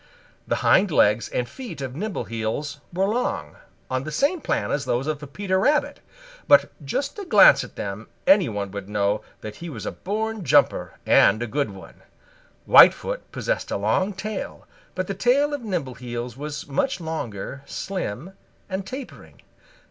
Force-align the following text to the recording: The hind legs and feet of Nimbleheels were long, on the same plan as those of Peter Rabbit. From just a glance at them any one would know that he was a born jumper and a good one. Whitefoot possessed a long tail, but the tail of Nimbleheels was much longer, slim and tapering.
The 0.47 0.55
hind 0.65 0.89
legs 0.89 1.29
and 1.29 1.47
feet 1.47 1.79
of 1.79 1.93
Nimbleheels 1.95 2.79
were 2.91 3.05
long, 3.07 3.57
on 3.87 4.03
the 4.03 4.11
same 4.11 4.41
plan 4.41 4.71
as 4.71 4.85
those 4.85 5.05
of 5.05 5.21
Peter 5.31 5.59
Rabbit. 5.59 5.99
From 6.47 6.61
just 6.83 7.19
a 7.19 7.23
glance 7.25 7.63
at 7.63 7.75
them 7.75 8.07
any 8.25 8.49
one 8.49 8.71
would 8.71 8.89
know 8.89 9.21
that 9.41 9.57
he 9.57 9.69
was 9.69 9.85
a 9.85 9.91
born 9.91 10.43
jumper 10.43 10.97
and 11.05 11.43
a 11.43 11.45
good 11.45 11.69
one. 11.69 12.01
Whitefoot 12.65 13.31
possessed 13.31 13.69
a 13.69 13.77
long 13.77 14.13
tail, 14.13 14.65
but 14.95 15.05
the 15.05 15.13
tail 15.13 15.53
of 15.53 15.61
Nimbleheels 15.61 16.35
was 16.35 16.65
much 16.67 16.99
longer, 16.99 17.61
slim 17.67 18.33
and 18.67 18.87
tapering. 18.87 19.43